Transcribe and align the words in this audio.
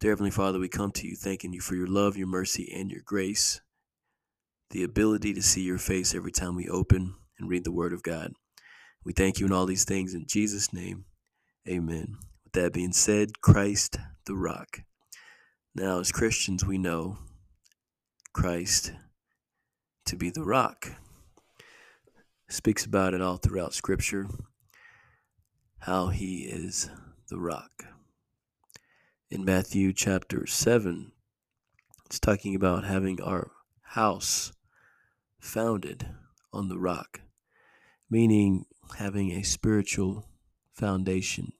Dear 0.00 0.12
Heavenly 0.12 0.30
Father, 0.30 0.60
we 0.60 0.68
come 0.68 0.92
to 0.92 1.08
you 1.08 1.16
thanking 1.16 1.52
you 1.52 1.60
for 1.60 1.74
your 1.74 1.88
love, 1.88 2.16
your 2.16 2.28
mercy, 2.28 2.72
and 2.72 2.88
your 2.88 3.02
grace, 3.04 3.60
the 4.70 4.84
ability 4.84 5.34
to 5.34 5.42
see 5.42 5.62
your 5.62 5.78
face 5.78 6.14
every 6.14 6.30
time 6.30 6.54
we 6.54 6.68
open 6.68 7.14
and 7.36 7.48
read 7.48 7.64
the 7.64 7.72
Word 7.72 7.92
of 7.92 8.04
God. 8.04 8.34
We 9.04 9.12
thank 9.12 9.40
you 9.40 9.46
in 9.46 9.52
all 9.52 9.66
these 9.66 9.84
things 9.84 10.14
in 10.14 10.26
Jesus' 10.28 10.72
name. 10.72 11.06
Amen. 11.68 12.16
With 12.44 12.52
that 12.52 12.72
being 12.72 12.92
said, 12.92 13.40
Christ 13.40 13.98
the 14.24 14.36
rock. 14.36 14.82
Now, 15.74 15.98
as 15.98 16.12
Christians, 16.12 16.64
we 16.64 16.78
know 16.78 17.18
Christ 18.32 18.92
to 20.06 20.14
be 20.14 20.30
the 20.30 20.44
rock. 20.44 20.92
Speaks 22.48 22.86
about 22.86 23.14
it 23.14 23.20
all 23.20 23.38
throughout 23.38 23.74
Scripture, 23.74 24.28
how 25.80 26.06
he 26.08 26.42
is 26.42 26.88
the 27.30 27.40
rock 27.40 27.97
in 29.30 29.44
Matthew 29.44 29.92
chapter 29.92 30.46
7. 30.46 31.12
It's 32.06 32.18
talking 32.18 32.54
about 32.54 32.84
having 32.84 33.20
our 33.20 33.50
house 33.82 34.52
founded 35.38 36.08
on 36.50 36.70
the 36.70 36.78
rock, 36.78 37.20
meaning 38.08 38.64
having 38.96 39.32
a 39.32 39.42
spiritual 39.42 40.24
foundation, 40.72 41.52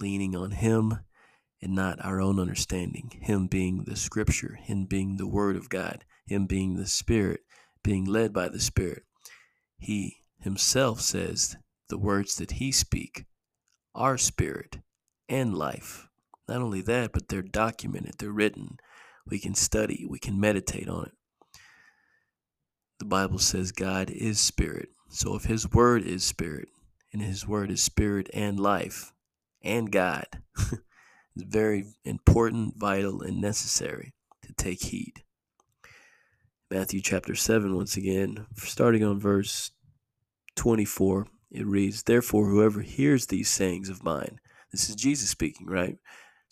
leaning 0.00 0.34
on 0.34 0.52
Him 0.52 1.00
and 1.60 1.74
not 1.74 2.02
our 2.02 2.18
own 2.18 2.40
understanding. 2.40 3.10
Him 3.20 3.46
being 3.46 3.84
the 3.84 3.96
Scripture, 3.96 4.58
Him 4.62 4.86
being 4.86 5.18
the 5.18 5.28
Word 5.28 5.56
of 5.56 5.68
God, 5.68 6.06
Him 6.24 6.46
being 6.46 6.76
the 6.76 6.86
Spirit, 6.86 7.40
being 7.84 8.06
led 8.06 8.32
by 8.32 8.48
the 8.48 8.60
Spirit. 8.60 9.02
He 9.78 10.16
Himself 10.40 11.02
says 11.02 11.56
the 11.90 11.98
words 11.98 12.36
that 12.36 12.52
He 12.52 12.72
speak 12.72 13.26
are 13.94 14.16
spirit 14.16 14.78
and 15.28 15.54
life. 15.54 16.08
Not 16.48 16.60
only 16.60 16.82
that, 16.82 17.12
but 17.12 17.28
they're 17.28 17.42
documented, 17.42 18.14
they're 18.18 18.30
written. 18.30 18.78
We 19.26 19.38
can 19.38 19.54
study, 19.54 20.06
we 20.08 20.18
can 20.18 20.40
meditate 20.40 20.88
on 20.88 21.06
it. 21.06 21.12
The 22.98 23.04
Bible 23.04 23.38
says 23.38 23.72
God 23.72 24.10
is 24.10 24.40
spirit. 24.40 24.90
So 25.08 25.34
if 25.34 25.44
His 25.44 25.70
Word 25.70 26.02
is 26.02 26.24
spirit, 26.24 26.68
and 27.12 27.22
His 27.22 27.46
Word 27.46 27.70
is 27.70 27.82
spirit 27.82 28.28
and 28.32 28.58
life 28.58 29.12
and 29.62 29.90
God, 29.90 30.26
it's 30.56 30.82
very 31.36 31.86
important, 32.04 32.76
vital, 32.76 33.22
and 33.22 33.40
necessary 33.40 34.14
to 34.42 34.52
take 34.52 34.82
heed. 34.84 35.22
Matthew 36.70 37.02
chapter 37.02 37.34
7, 37.34 37.76
once 37.76 37.96
again, 37.96 38.46
starting 38.56 39.04
on 39.04 39.20
verse 39.20 39.72
24, 40.56 41.26
it 41.50 41.66
reads, 41.66 42.04
Therefore, 42.04 42.48
whoever 42.48 42.80
hears 42.80 43.26
these 43.26 43.50
sayings 43.50 43.90
of 43.90 44.02
mine, 44.02 44.40
this 44.70 44.88
is 44.88 44.96
Jesus 44.96 45.28
speaking, 45.28 45.66
right? 45.66 45.98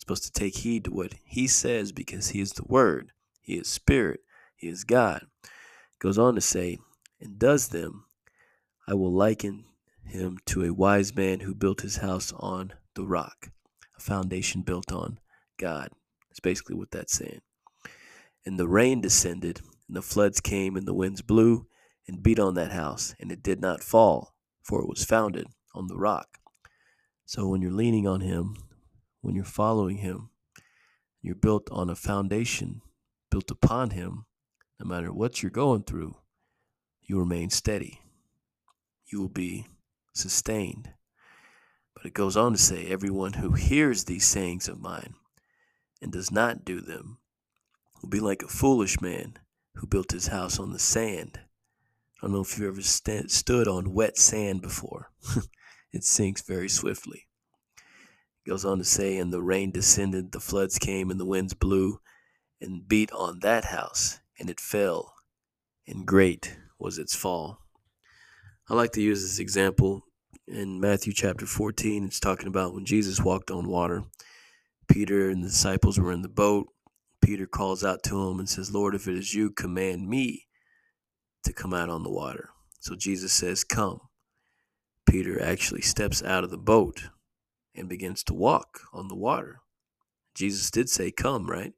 Supposed 0.01 0.23
to 0.23 0.31
take 0.31 0.57
heed 0.57 0.85
to 0.85 0.91
what 0.91 1.13
he 1.23 1.47
says 1.47 1.91
because 1.91 2.29
he 2.29 2.41
is 2.41 2.51
the 2.53 2.65
word 2.65 3.11
he 3.39 3.53
is 3.53 3.67
spirit 3.67 4.21
he 4.55 4.67
is 4.67 4.83
god. 4.83 5.25
Goes 5.99 6.17
on 6.17 6.35
to 6.35 6.41
say 6.41 6.79
and 7.19 7.37
does 7.37 7.67
them 7.67 8.05
i 8.87 8.93
will 8.95 9.13
liken 9.13 9.65
him 10.03 10.39
to 10.47 10.65
a 10.65 10.73
wise 10.73 11.15
man 11.15 11.41
who 11.41 11.53
built 11.53 11.81
his 11.81 11.97
house 11.97 12.33
on 12.37 12.73
the 12.95 13.05
rock 13.05 13.51
a 13.95 14.01
foundation 14.01 14.63
built 14.63 14.91
on 14.91 15.19
god. 15.59 15.89
That's 16.29 16.39
basically 16.39 16.75
what 16.75 16.91
that's 16.91 17.13
saying. 17.13 17.41
And 18.45 18.57
the 18.57 18.67
rain 18.67 19.01
descended 19.01 19.61
and 19.87 19.95
the 19.95 20.01
floods 20.01 20.39
came 20.39 20.75
and 20.75 20.87
the 20.87 20.95
winds 20.95 21.21
blew 21.21 21.67
and 22.07 22.23
beat 22.23 22.39
on 22.39 22.55
that 22.55 22.71
house 22.71 23.13
and 23.19 23.31
it 23.31 23.43
did 23.43 23.61
not 23.61 23.83
fall 23.83 24.33
for 24.63 24.81
it 24.81 24.89
was 24.89 25.05
founded 25.05 25.45
on 25.75 25.87
the 25.87 25.97
rock. 25.97 26.39
So 27.25 27.47
when 27.47 27.61
you're 27.61 27.71
leaning 27.71 28.07
on 28.07 28.21
him 28.21 28.55
when 29.21 29.35
you're 29.35 29.45
following 29.45 29.97
Him. 29.97 30.29
You're 31.21 31.35
built 31.35 31.69
on 31.71 31.89
a 31.89 31.95
foundation 31.95 32.81
built 33.29 33.49
upon 33.49 33.91
Him. 33.91 34.25
No 34.79 34.87
matter 34.87 35.13
what 35.13 35.41
you're 35.41 35.51
going 35.51 35.83
through, 35.83 36.17
you 37.01 37.19
remain 37.19 37.49
steady. 37.49 38.01
You 39.05 39.21
will 39.21 39.29
be 39.29 39.67
sustained. 40.13 40.91
But 41.95 42.05
it 42.05 42.13
goes 42.13 42.35
on 42.35 42.53
to 42.53 42.57
say, 42.57 42.87
Everyone 42.87 43.33
who 43.33 43.53
hears 43.53 44.05
these 44.05 44.25
sayings 44.25 44.67
of 44.67 44.81
mine 44.81 45.13
and 46.01 46.11
does 46.11 46.31
not 46.31 46.65
do 46.65 46.81
them 46.81 47.19
will 48.01 48.09
be 48.09 48.19
like 48.19 48.41
a 48.41 48.47
foolish 48.47 48.99
man 49.01 49.37
who 49.75 49.85
built 49.85 50.11
his 50.11 50.27
house 50.27 50.59
on 50.59 50.73
the 50.73 50.79
sand. 50.79 51.39
I 52.21 52.25
don't 52.25 52.33
know 52.33 52.41
if 52.41 52.57
you've 52.57 52.67
ever 52.67 52.81
st- 52.81 53.31
stood 53.31 53.67
on 53.67 53.93
wet 53.93 54.17
sand 54.17 54.61
before. 54.61 55.11
it 55.93 56.03
sinks 56.03 56.41
very 56.41 56.69
swiftly 56.69 57.27
goes 58.47 58.65
on 58.65 58.77
to 58.79 58.83
say, 58.83 59.17
and 59.17 59.31
the 59.31 59.41
rain 59.41 59.71
descended, 59.71 60.31
the 60.31 60.39
floods 60.39 60.77
came, 60.77 61.11
and 61.11 61.19
the 61.19 61.25
winds 61.25 61.53
blew 61.53 61.99
and 62.59 62.87
beat 62.87 63.11
on 63.11 63.39
that 63.39 63.65
house, 63.65 64.19
and 64.39 64.49
it 64.49 64.59
fell, 64.59 65.13
and 65.87 66.05
great 66.05 66.57
was 66.79 66.97
its 66.97 67.15
fall. 67.15 67.59
I 68.69 68.73
like 68.73 68.91
to 68.93 69.01
use 69.01 69.21
this 69.21 69.39
example 69.39 70.03
in 70.47 70.79
Matthew 70.79 71.13
chapter 71.13 71.45
14. 71.45 72.05
It's 72.05 72.19
talking 72.19 72.47
about 72.47 72.73
when 72.73 72.85
Jesus 72.85 73.21
walked 73.21 73.51
on 73.51 73.67
water. 73.67 74.03
Peter 74.87 75.29
and 75.29 75.43
the 75.43 75.49
disciples 75.49 75.99
were 75.99 76.11
in 76.11 76.21
the 76.21 76.29
boat. 76.29 76.67
Peter 77.21 77.45
calls 77.45 77.83
out 77.83 78.03
to 78.03 78.29
him 78.29 78.39
and 78.39 78.49
says, 78.49 78.73
Lord, 78.73 78.95
if 78.95 79.07
it 79.07 79.15
is 79.15 79.33
you, 79.33 79.51
command 79.51 80.09
me 80.09 80.47
to 81.43 81.53
come 81.53 81.73
out 81.73 81.89
on 81.89 82.03
the 82.03 82.11
water. 82.11 82.49
So 82.79 82.95
Jesus 82.95 83.31
says, 83.31 83.63
Come. 83.63 83.99
Peter 85.07 85.41
actually 85.41 85.81
steps 85.81 86.23
out 86.23 86.43
of 86.43 86.49
the 86.49 86.57
boat 86.57 87.09
and 87.75 87.89
begins 87.89 88.23
to 88.23 88.33
walk 88.33 88.81
on 88.93 89.07
the 89.07 89.15
water. 89.15 89.61
Jesus 90.35 90.71
did 90.71 90.89
say, 90.89 91.11
Come, 91.11 91.49
right? 91.49 91.73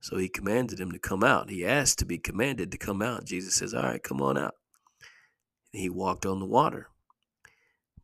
So 0.00 0.18
he 0.18 0.28
commanded 0.28 0.78
him 0.78 0.92
to 0.92 0.98
come 0.98 1.24
out. 1.24 1.50
He 1.50 1.64
asked 1.64 1.98
to 1.98 2.04
be 2.04 2.18
commanded 2.18 2.70
to 2.70 2.78
come 2.78 3.02
out. 3.02 3.24
Jesus 3.24 3.54
says, 3.54 3.74
All 3.74 3.82
right, 3.82 4.02
come 4.02 4.20
on 4.20 4.38
out. 4.38 4.54
And 5.72 5.82
he 5.82 5.88
walked 5.88 6.26
on 6.26 6.38
the 6.38 6.46
water. 6.46 6.88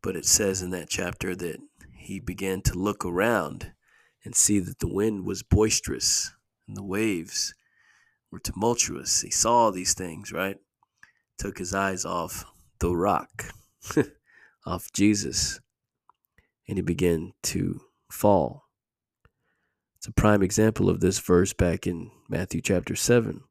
But 0.03 0.17
it 0.17 0.27
says 0.27 0.63
in 0.63 0.71
that 0.71 0.89
chapter 0.89 1.37
that 1.37 1.59
he 1.97 2.19
began 2.19 2.61
to 2.63 2.75
look 2.75 3.05
around 3.05 3.73
and 4.25 4.35
see 4.35 4.59
that 4.59 4.81
the 4.81 4.93
wind 4.93 5.25
was 5.25 5.43
boisterous 5.43 6.33
and 6.67 6.77
the 6.77 6.83
waves 6.83 7.55
were 8.31 8.41
tumultuous. 8.41 9.21
He 9.21 9.31
saw 9.31 9.71
these 9.71 9.95
things, 9.95 10.33
right? 10.33 10.57
Took 11.39 11.59
his 11.59 11.75
eyes 11.75 12.05
off 12.05 12.45
the 12.81 12.95
rock, 12.97 13.45
off 14.67 14.93
Jesus 14.93 15.61
and 16.69 16.79
he 16.79 16.83
began 16.83 17.33
to 17.43 17.81
fall. 18.11 18.65
It's 19.97 20.07
a 20.07 20.13
prime 20.13 20.43
example 20.43 20.89
of 20.89 21.01
this 21.01 21.19
verse 21.19 21.53
back 21.53 21.87
in 21.87 22.11
Matthew 22.29 22.61
chapter 22.61 22.97
7. 22.97 23.43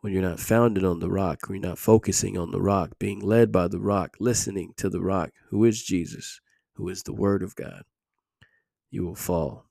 When 0.00 0.12
you're 0.12 0.22
not 0.22 0.40
founded 0.40 0.84
on 0.84 1.00
the 1.00 1.10
rock, 1.10 1.48
when 1.48 1.60
you're 1.60 1.68
not 1.68 1.78
focusing 1.78 2.38
on 2.38 2.52
the 2.52 2.60
rock, 2.60 2.98
being 2.98 3.20
led 3.20 3.50
by 3.50 3.68
the 3.68 3.80
rock, 3.80 4.16
listening 4.20 4.72
to 4.76 4.88
the 4.88 5.00
rock, 5.00 5.32
who 5.50 5.64
is 5.64 5.82
Jesus, 5.82 6.40
who 6.74 6.88
is 6.88 7.02
the 7.02 7.12
Word 7.12 7.42
of 7.42 7.56
God, 7.56 7.82
you 8.90 9.04
will 9.04 9.14
fall. 9.14 9.66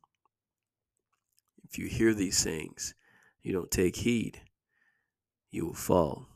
If 1.64 1.80
you 1.80 1.88
hear 1.88 2.14
these 2.14 2.44
things, 2.44 2.94
you 3.42 3.54
don't 3.54 3.72
take 3.72 3.96
heed, 3.96 4.42
you 5.52 5.66
will 5.66 5.74
fall. 5.74 6.28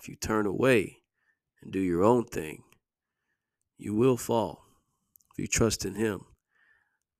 If 0.00 0.08
you 0.08 0.16
turn 0.16 0.46
away 0.46 0.98
and 1.62 1.72
do 1.72 1.78
your 1.78 2.02
own 2.02 2.24
thing, 2.24 2.64
you 3.78 3.94
will 3.94 4.16
fall 4.16 4.59
you 5.40 5.46
trust 5.46 5.84
in 5.84 5.94
Him, 5.94 6.20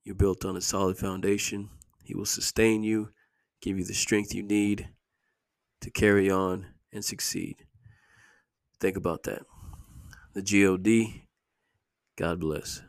you're 0.05 0.15
built 0.15 0.45
on 0.45 0.57
a 0.57 0.61
solid 0.61 0.97
foundation. 0.99 1.71
He 2.05 2.15
will 2.15 2.27
sustain 2.27 2.83
you, 2.83 3.11
give 3.61 3.79
you 3.79 3.85
the 3.85 3.95
strength 3.95 4.35
you 4.35 4.43
need 4.43 4.89
to 5.81 5.91
carry 5.91 6.31
on 6.31 6.67
and 6.93 7.05
succeed. 7.05 7.67
Think 8.81 8.97
about 8.97 9.25
that. 9.25 9.43
The 10.35 10.43
GOD, 10.43 11.23
God 12.17 12.41
bless. 12.41 12.83